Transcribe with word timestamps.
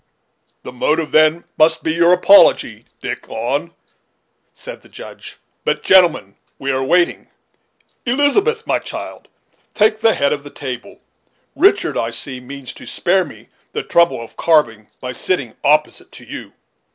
"The 0.63 0.71
motive, 0.71 1.11
then, 1.11 1.43
must 1.59 1.83
be 1.83 1.91
your 1.93 2.11
apology, 2.11 2.85
Dick," 3.03 3.27
said 4.51 4.81
the 4.81 4.89
Judge. 4.89 5.37
"But, 5.63 5.83
gentlemen, 5.83 6.37
we 6.57 6.71
are 6.71 6.83
waiting. 6.83 7.27
Elizabeth, 8.07 8.65
my 8.65 8.79
child, 8.79 9.27
take 9.75 10.01
the 10.01 10.15
head 10.15 10.33
of 10.33 10.43
the 10.43 10.49
table; 10.49 11.01
Richard, 11.55 11.99
I 11.99 12.09
see, 12.09 12.39
means 12.39 12.73
to 12.73 12.87
spare 12.87 13.23
me 13.23 13.49
the 13.73 13.83
trouble 13.83 14.19
of 14.19 14.37
carving, 14.37 14.87
by 14.99 15.11
sitting 15.11 15.55
opposite 15.63 16.11
to 16.13 16.25
you." 16.25 16.53